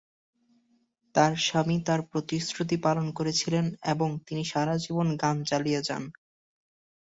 [1.15, 6.03] তাঁর স্বামী তাঁর প্রতিশ্রুতি পালন করেছিলেন এবং তিনি সারা জীবন গান চালিয়ে যান।